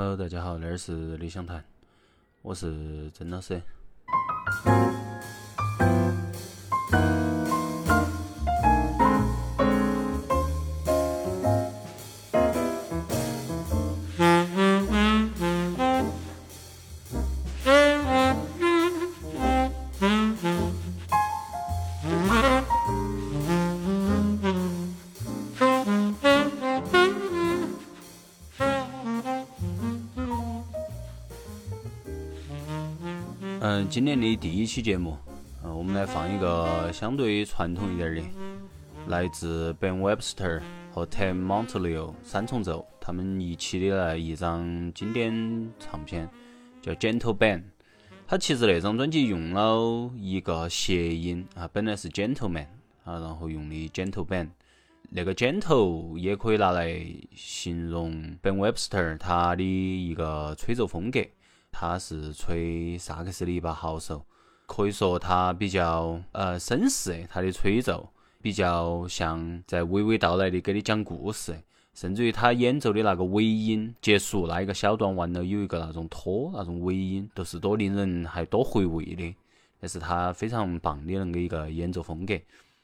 [0.00, 1.64] Hello，大家好，这儿是理想谈，
[2.42, 3.60] 我是曾老师。
[33.90, 35.16] 今年的第一期节目，
[35.64, 38.22] 嗯，我们来放一个相对传统一点的，
[39.06, 40.60] 来自 Ben Webster
[40.92, 45.32] 和 Tim m o n t e l e o 三重奏他们一起的来一张经典
[45.80, 46.28] 唱片，
[46.82, 47.62] 叫 Gentle Ben。
[48.26, 52.66] 他其实那张专辑用了一个谐音啊，本来是 Gentleman
[53.04, 54.50] 啊，然后用的 Gentle Ben。
[55.08, 57.02] 那个 Gentle 也可以拿来
[57.34, 61.20] 形容 Ben Webster 他的一个吹奏风格。
[61.80, 64.26] 他是吹萨克斯的一把好手，
[64.66, 68.08] 可以说他比较呃绅士，他的吹奏
[68.42, 71.56] 比较像在娓娓道来的给你讲故事，
[71.94, 79.32] 甚至于他演奏的那个尾音结束那一个小段完了有一个那种拖那种尾音，都是多令人还多回味的，
[79.78, 82.34] 那是他非常棒的那个一个演奏风格。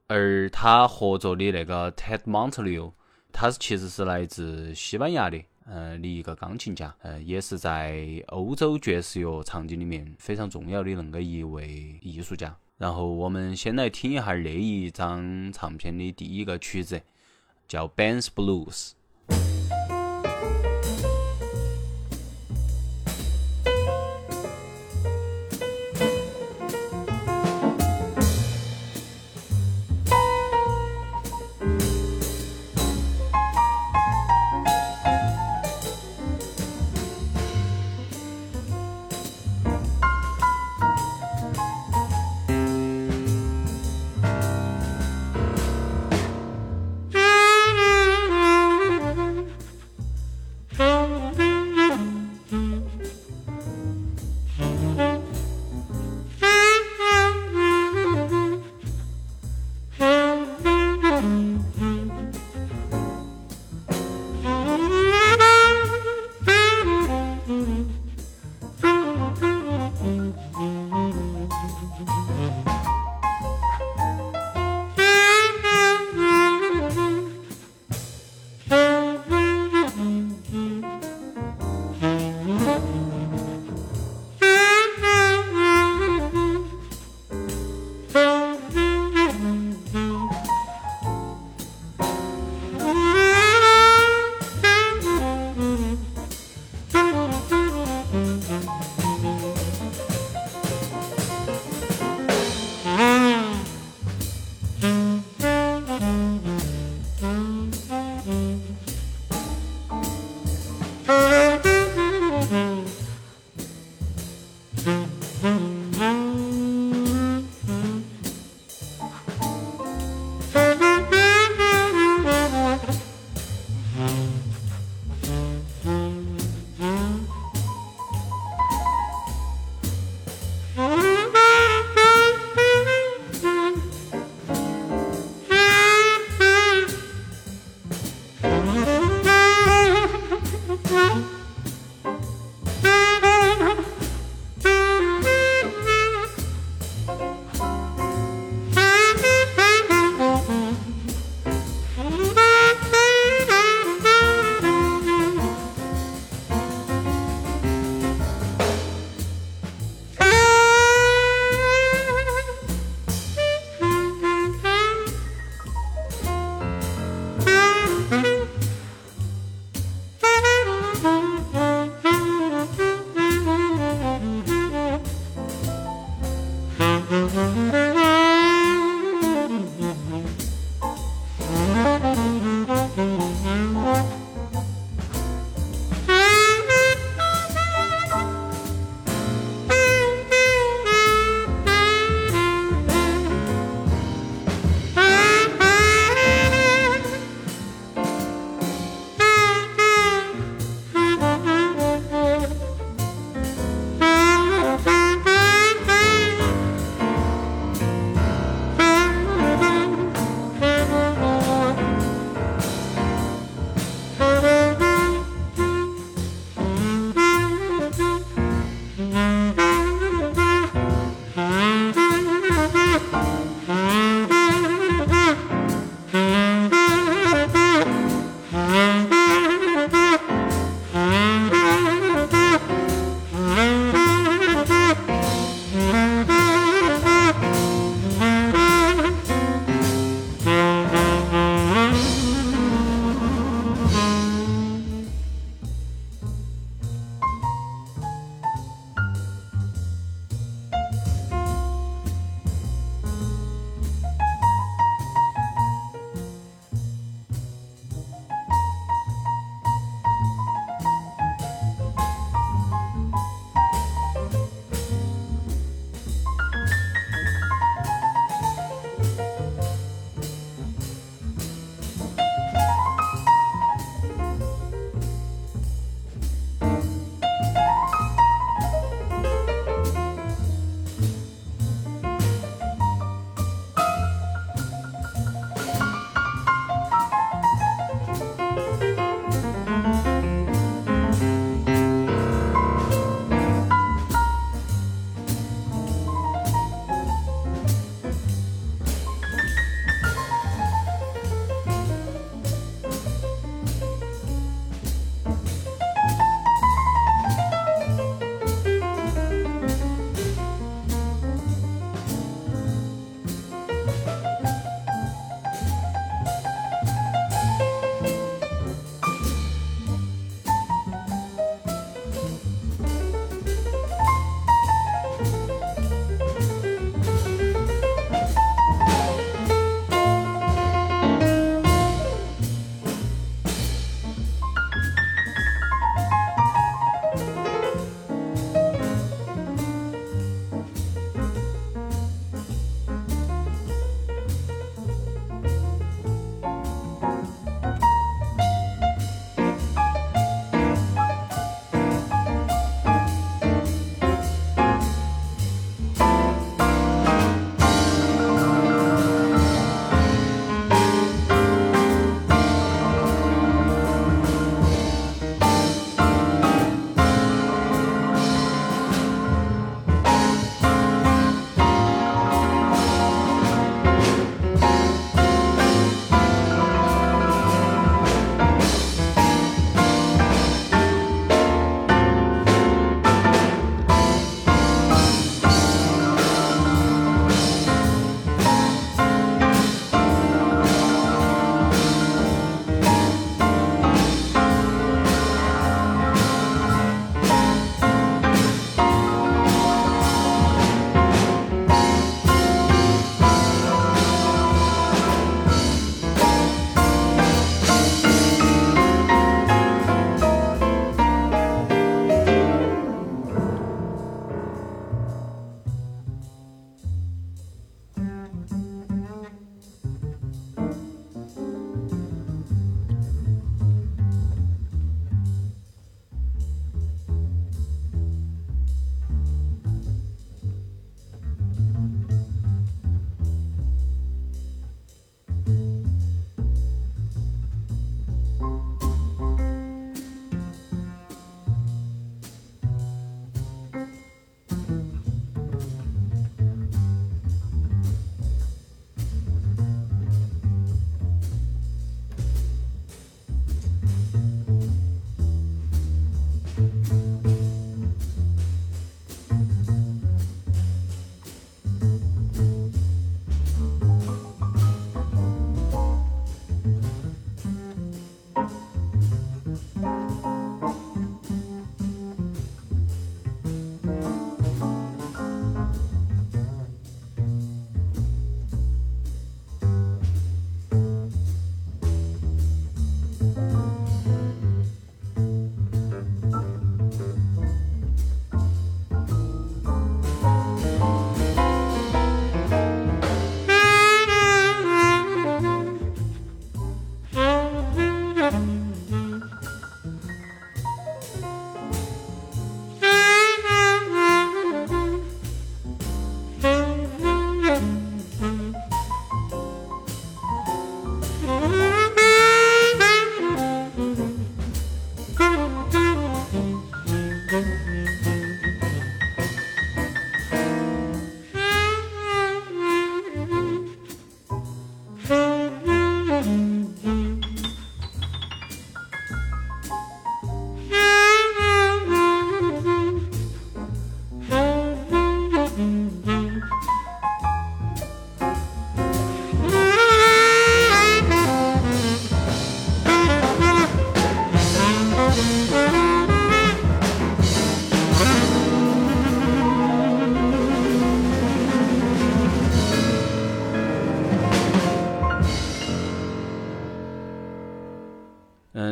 [0.06, 2.92] 而他合作的那个 Ted Montaleo，
[3.32, 5.42] 他其实是来自西班牙的。
[5.66, 12.54] 呃，的一个钢琴家，呃，也是在欧洲爵士乐场景里面非常重要的恁个一位艺术家。
[12.76, 17.00] 然后我们先来听一下那一张唱片的第一个曲子，
[17.66, 18.90] 叫《Bands Blues》。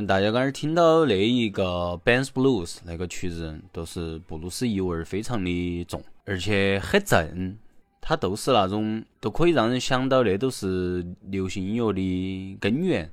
[0.06, 1.64] 大家刚才听到那一个
[2.02, 7.56] 《Ben's Blues》那个曲子，都是布鲁斯意味儿非常的重，而且很正。
[8.00, 13.08] 它都是那种都可以让人想到，那都是流行音乐的根源，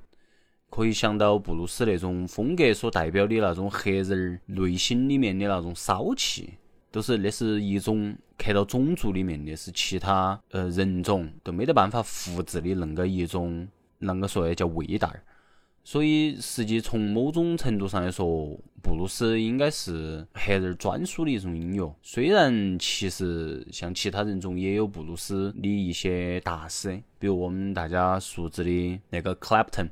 [0.70, 6.56] 可以想到布鲁斯那种风格所代表的那种黑人儿内心里面的那种骚气，
[6.92, 13.68] 都是那是一种刻到种族里面的，是其他呃人种都没得办法复制的恁个一种，
[14.02, 14.56] 啷个说呢？
[14.56, 15.22] 叫味道儿。
[15.92, 21.96] 所以，实际从某种程度上来说，布鲁斯应该是黑人专属的一种音乐。
[22.04, 29.90] 虽然其实像其他人中也有布鲁斯的一些大师，比如我们大家熟知的那个 Clapton，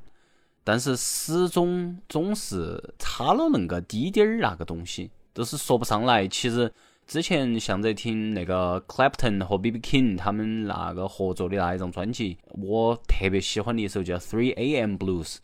[0.63, 6.27] 但是始终总是差了恁个滴滴儿那个东西，都是说不上来。
[6.27, 6.71] 其实
[7.07, 9.79] 之前像在听那个 Clapton 和 B.B.
[9.79, 14.95] King 他们那个合作的那一张专辑，我特别喜欢的一首叫 Three A.M.
[14.95, 15.37] Blues。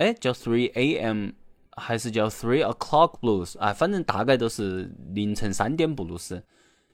[0.00, 1.28] 哎，叫 Three A.M.
[1.76, 3.58] 还是叫 Three O'clock Blues？
[3.58, 6.42] 哎，反正大概都是凌晨三点布鲁斯。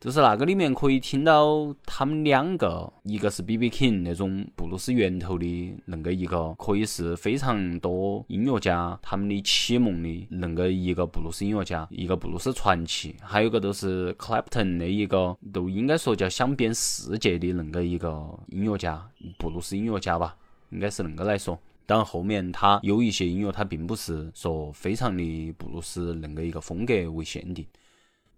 [0.01, 3.71] 就是那个里面可以听到他们两个，一个是 B.B.
[3.71, 5.47] King 那种布鲁斯源头的
[5.87, 13.15] 恁个一个，可以是非常多音乐家他们的启蒙的恁个一个布鲁斯音乐家，一个布鲁斯传奇。
[13.23, 18.11] 还有个都是 Clapton 那一个，都应该说叫想遍世界的恁个一个
[18.49, 19.09] 音乐家，
[19.39, 20.37] 布鲁斯音乐家吧，
[20.71, 21.57] 应该是恁个来说。
[21.87, 27.65] 当，后面他有一些音乐，他并不是说非常的布鲁斯恁个一个风格为限定，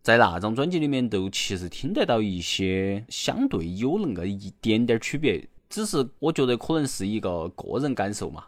[0.03, 8.45] 在那张专辑里面都其实听得到一些相对有恁个一点点区别，只是我觉得可能是一个个人感受嘛。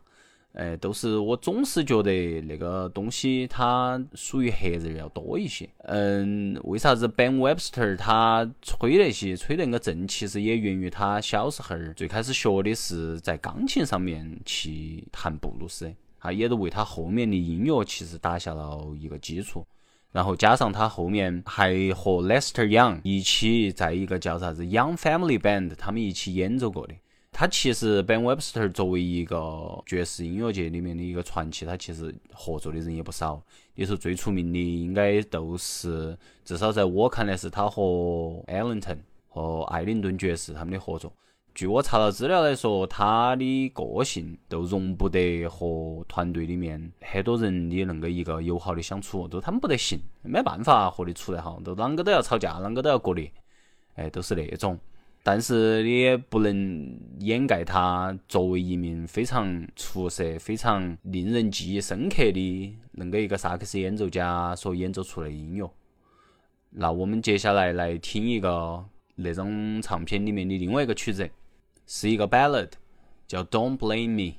[0.52, 5.68] 哎，都是我总是觉得那个东西它属于黑人要多一些。
[5.84, 10.08] 嗯，为啥子 Ben Webster 他吹那些吹得个正？
[10.08, 19.64] 其实也源于他小时候最开始学的是在钢琴上面去弹布鲁斯，啊，也都为他后面的音乐其实打下了一个基础。
[20.10, 26.94] 然后加上他后面还和 Lester Young 一起在一个叫啥子 Young Family Band，他们一起演奏过的。
[27.40, 33.42] 他其实 Ben Webster 作为一个爵士音乐界里面的一个传奇，他其实合作的人也不少。
[33.74, 37.82] 你说最出名的应该都是，至少在我看来是他和
[38.46, 38.98] Ellington
[39.30, 41.10] 和艾灵顿爵士他们的合作。
[41.54, 53.32] 据我查到资料来说，他的个性都容不得和团队里面很多人的恁个一个友好的相处，都他们不得行，没办法和你处得好，都啷个都要吵架，啷个都要割裂，
[53.94, 54.78] 哎，都是那种。
[55.22, 65.70] 但是你也不能掩盖他作为一名非常出色、非常令人记忆深刻的恁个一个萨克斯演奏家所演奏出来的音乐。
[66.70, 68.82] 那我们接下来来听一个
[69.16, 71.28] 那张唱片里面的另外一个曲子，
[71.86, 72.70] 是一个 ballad，
[73.26, 74.36] 叫《Don't Blame Me》。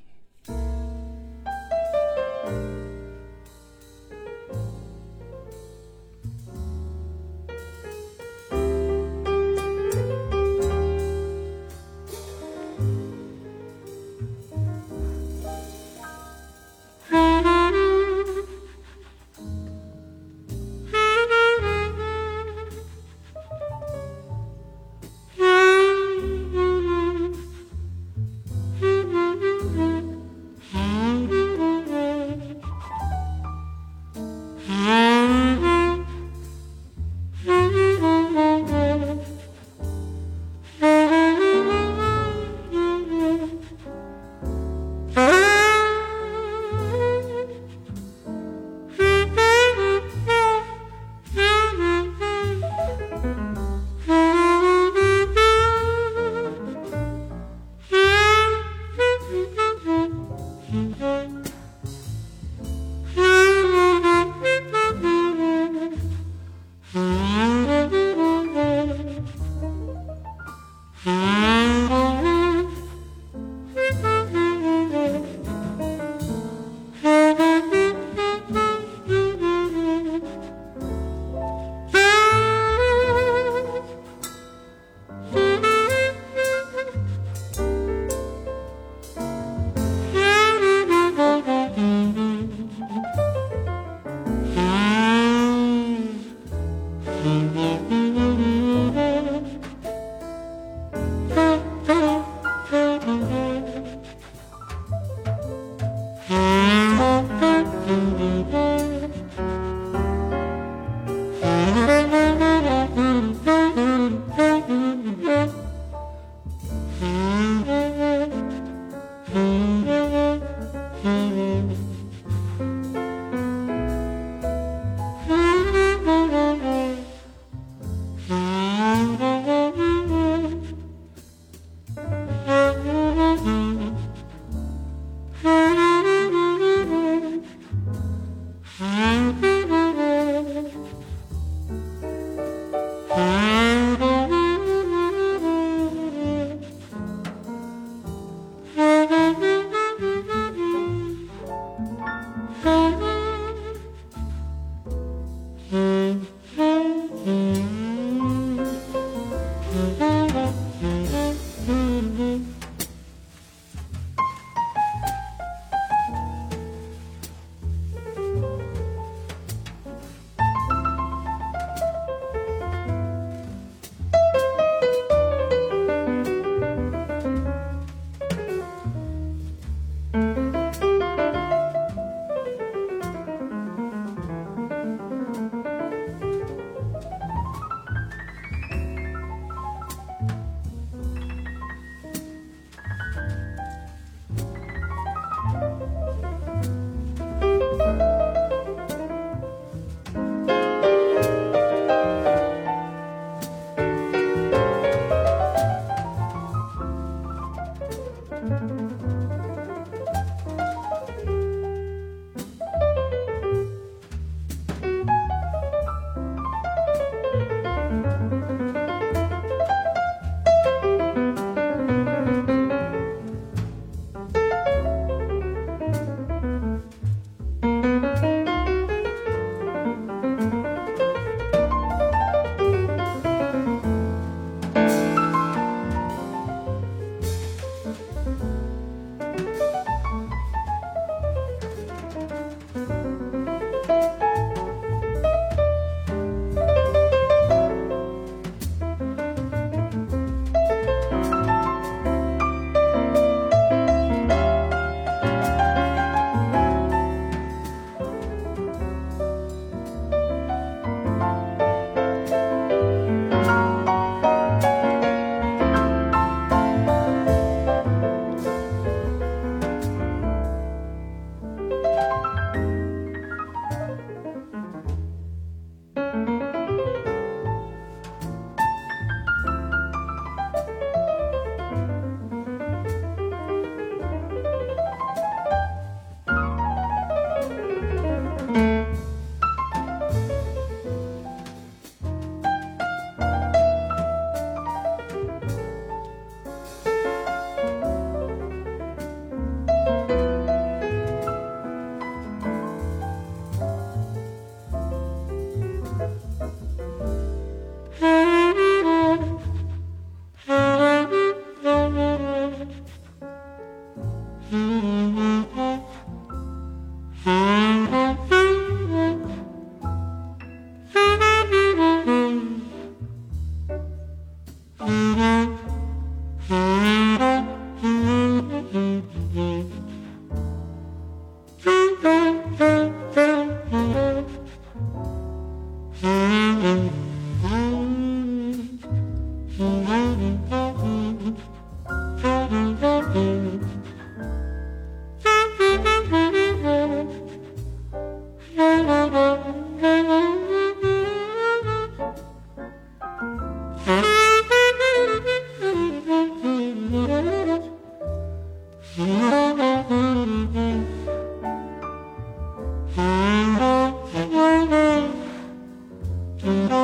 [366.44, 366.81] Mm-hmm.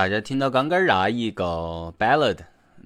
[0.00, 1.44] 大家听到刚刚那一个
[1.98, 2.38] ballad，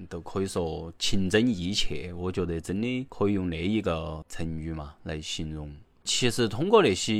[0.09, 2.11] 都可以说情真意切。
[2.13, 5.73] 我觉得真的可以用那一个成语嘛来形容。
[6.03, 7.15] 其实通过那些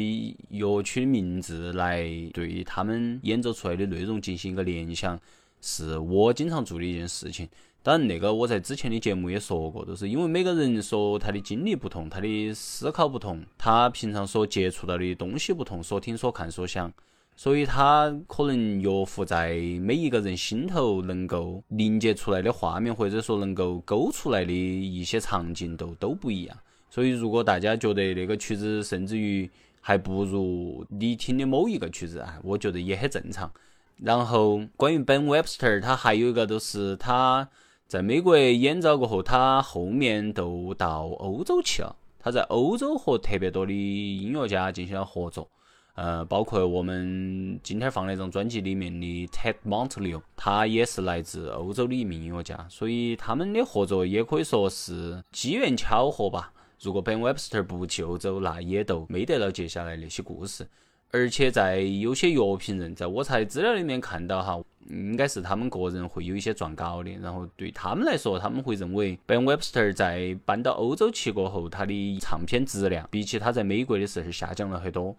[0.49, 5.17] 乐曲的名字来对他们演奏出来的内容进行一个联想，
[5.61, 7.47] 是我经常做的一件事情。
[7.81, 16.91] 当然，那个我在之前的节目也说过，就是因为每个人说他的经历不同，他的思考不同，他平常所接触到的东西不同，所听、所看、所想，
[17.35, 26.57] 所以他可能乐符在每一个人心头能够凝结出来的画面，或者说能够勾出来的一些场景都都不一样。
[26.89, 29.49] 所以，如果大家觉得那个曲子甚至于
[29.81, 33.51] 还不如你听的某一个曲子，哎，我觉得也很正常。
[33.97, 37.49] 然后，关于 Ben Webster，他还有一个就是他
[37.85, 41.95] 在美国演奏过后，他后面都到欧洲去了。
[42.17, 45.47] 他在欧洲和特别多的音乐家进行了合作，
[45.95, 56.51] 呃，包括我们今天放那张专辑里面的 Ted Montlio，他也是来自欧洲的一名音乐家，所以他们的合作也可以说是机缘巧合吧。
[56.81, 60.67] 如果 Ben Webster 不去欧洲，那也都没得了接下来那些故事。
[61.11, 67.09] 而且在有些乐评人，在我在资料里面看到哈，应该是他们个人会有一些撰稿的。
[67.21, 75.15] 然后对他们来说，他们会认为 Ben Webster 在搬到欧洲去过后，他的唱片质量比起他在美国的时候下降了很多。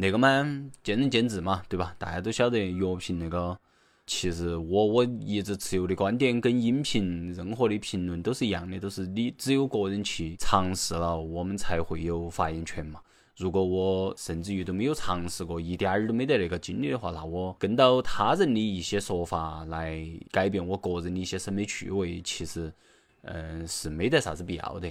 [0.00, 0.42] 那个嘛，
[0.82, 1.94] 见仁见智嘛，对吧？
[1.98, 3.58] 大家都晓得药评那个。
[4.06, 12.98] 其实我我一直持有的观点跟音频任何的评论都是一样的，都是你只有个人去尝试了，我们才会有发言权嘛。
[13.36, 22.72] 如果我甚至于都没有尝试过，一点儿都没得那个经历的话，那我跟到他人的一些说法来改变我个人的一些审美趣味，其实
[23.20, 24.90] 嗯是没得啥子必要的。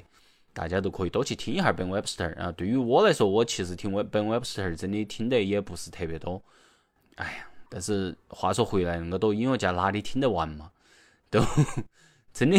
[0.53, 2.51] 大家都可以多去听一下 Ben Webster 啊。
[2.51, 6.41] 对于我来说，我其实听 Ben Webster 真的听得也不是特别多。
[7.15, 7.45] 哎呀。
[7.71, 10.71] 但是话说回来，那么多音乐家哪里听得完嘛？
[11.29, 11.39] 都
[12.33, 12.57] 真的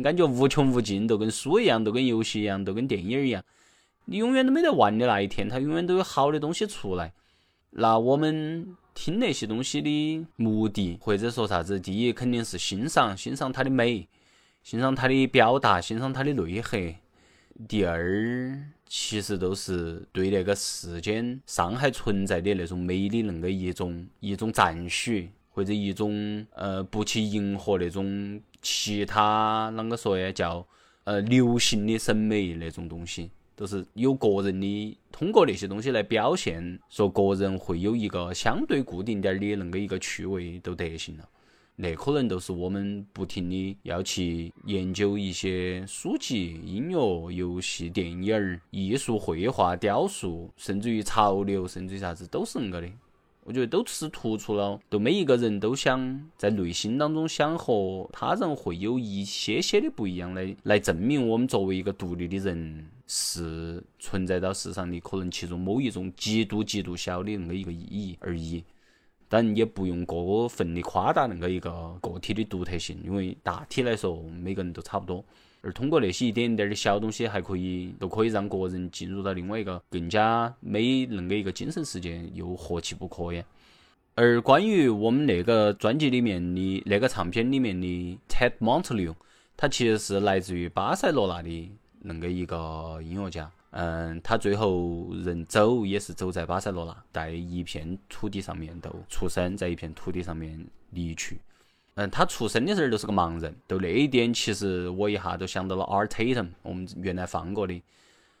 [0.00, 3.42] 感觉无穷无尽，都跟书一样，都跟游戏一样，都跟电影一样。
[4.04, 7.12] 你永远都没得完的那一天，它永远都有好的东西出来。
[7.70, 11.80] 那我们听那些东西的目的，或者说啥子？
[11.80, 14.06] 第一肯定是欣赏，欣赏它的美，
[14.62, 16.78] 欣赏它的表达，欣赏它的内核。
[17.68, 30.66] 第二，其实都是对那个世间上海存在的那种美的恁个一种一种赞许，或者一种呃不去迎合那种其他啷个说呀，叫
[31.04, 41.28] 呃流行的审美那种东西，都是有个人的通过那些东西来表现，说个人会有一个相对固定点儿的恁个一个趣味都得行了。
[41.76, 52.88] 那可能都是我们不停的要去研究一些书籍、音乐、游戏、电影儿、艺术、绘画、雕塑，甚至于潮流，甚至于啥子，都是恁个的。
[53.42, 68.64] 我觉得都是突出了，都每一个人都想在内心当中想和他人会有一些些的不一样，来来证明我们作为一个独立的人是存在到世上的，可能其中某一种极度极度小的恁个一个意义而已。
[69.34, 75.24] 但也不用过分的夸大那个一个个体的独特性，因为大体来说每个人都差不多。
[75.60, 83.42] 而通过那些一点一点的小东西，还可以都可以让个人进入到另外一个更加美那个一个精神世界，又何其不可呀？
[84.14, 89.16] 而关于我们那个专辑里面的那个唱片里面的 Ted Montlio，
[89.56, 93.50] 他其实是来自于巴塞罗那的那个一个音乐家。
[93.76, 101.40] 嗯，他最后人走也是走在巴塞罗那，在一片土地上面都出生，在一片土地上面离去。
[101.96, 107.82] 嗯，他出生的时候就是个盲人，就那一点，其实我一下就想到了 Art Tatum，我们原来放过的。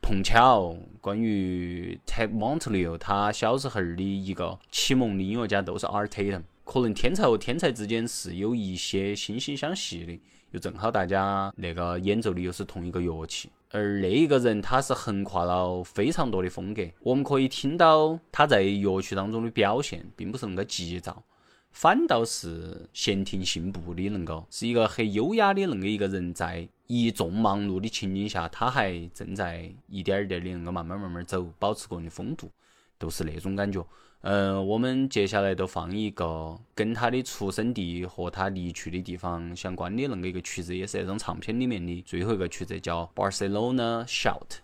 [0.00, 10.20] 碰巧关于 Ted Montlio，他小时候的一个启蒙的音乐家都是 Art Tatum，可能天才和天才之间是有一些惺惺相惜的，
[10.50, 13.48] 又正好大家那个演奏的又是同一个乐器。
[13.74, 16.84] 而那一个人，他是横跨了非常多的风格。
[17.00, 21.24] 我们可以听到他在乐曲当中的表现，并不是那个急躁，
[21.72, 32.48] 反倒是闲庭信步的，能够是一个很优雅的恁个一个人，在一众忙碌的情景下，他还正在一点儿点儿的恁个慢慢慢慢走，保持个人的风度，
[32.96, 33.84] 都是那种感觉。
[34.26, 44.60] 嗯，我们接下来就放一个跟他的出生地和他离去的地方相关的恁个一个曲子，也是那张唱片里面的最后一个曲子，叫《Barcelona Shout》。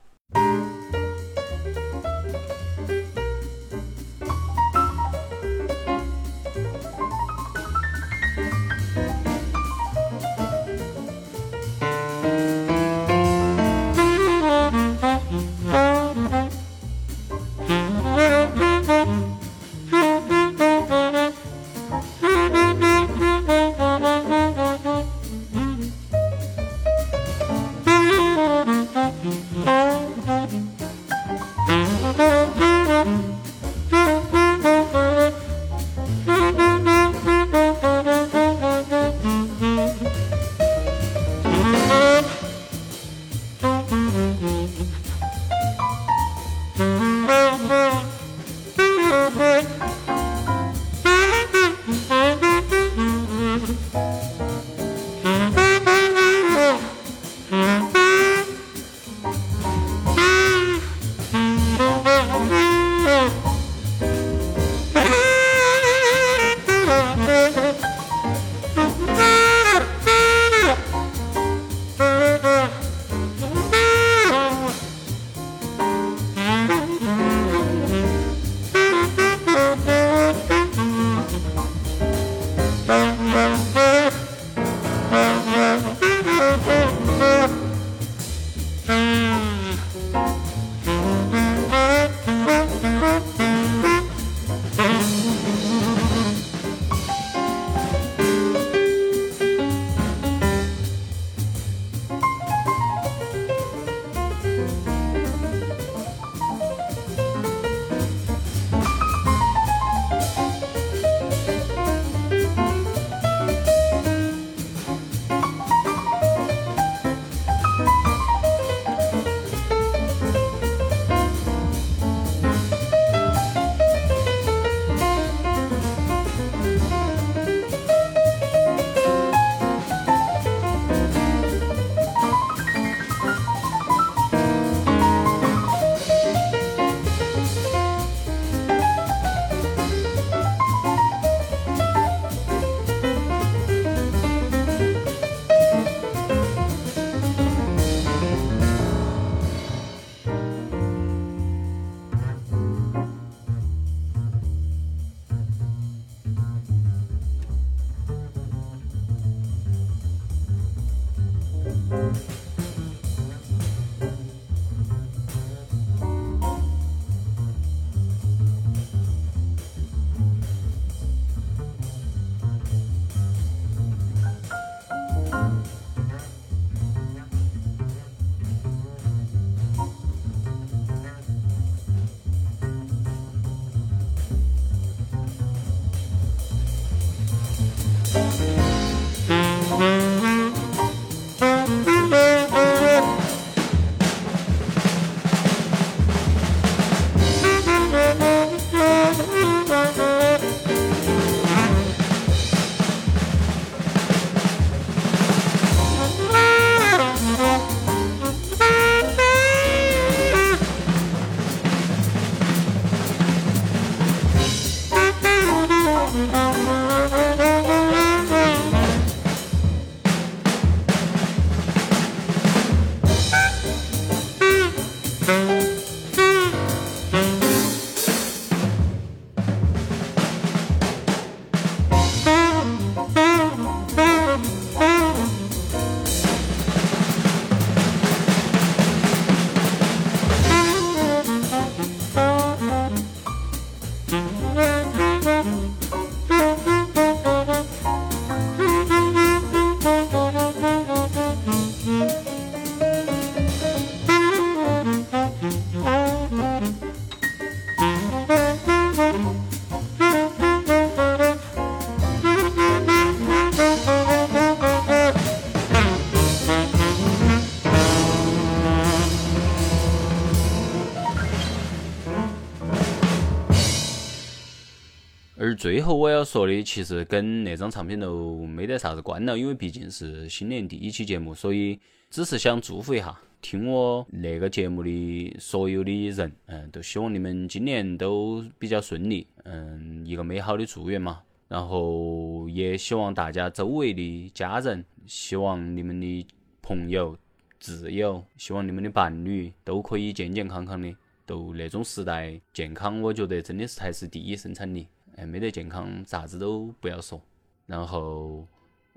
[276.21, 281.81] 要说的，其实跟那张唱片都没得啥子关了，因为毕竟是新年第一期节目，所以
[282.11, 291.23] 只是想祝福一下听我那个节目的所有的人，嗯，都希望你们今年都比较顺利，嗯，一个美好的祝愿嘛。
[291.49, 296.27] 然后也希望大家周围的家人，希望你们的
[296.61, 297.17] 朋友、
[297.59, 300.95] 挚友，希望你们的伴侣都可以健健康康的。
[301.27, 304.89] 都那种时代，健康我觉得真的是才是第一生产力。
[305.21, 307.21] 哎，没得健康，啥子都不要说。
[307.67, 308.47] 然后，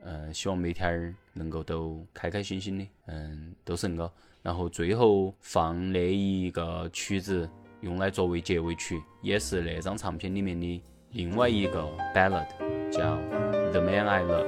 [0.03, 4.09] 嗯，希望每天儿能够都开开心心的，嗯，都是恁个。
[4.41, 7.49] 然后最后放那一个曲子，
[7.81, 10.81] 用来作为结尾曲，也是那张唱片里面的
[11.11, 11.83] 另外一个
[12.15, 12.47] ballad，
[12.89, 13.17] 叫
[13.71, 14.47] 《The Man I Love》。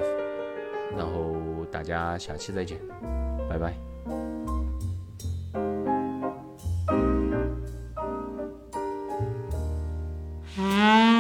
[0.96, 2.80] 然后大家下期再见，
[3.50, 3.76] 拜拜。
[10.58, 11.15] Mm-hmm.